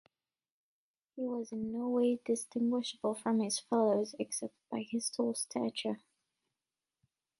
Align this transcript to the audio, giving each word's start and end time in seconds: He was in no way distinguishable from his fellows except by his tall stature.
He 1.15 1.21
was 1.21 1.51
in 1.51 1.71
no 1.71 1.87
way 1.89 2.19
distinguishable 2.25 3.13
from 3.13 3.39
his 3.39 3.59
fellows 3.59 4.15
except 4.17 4.55
by 4.71 4.81
his 4.81 5.11
tall 5.11 5.35
stature. 5.35 5.99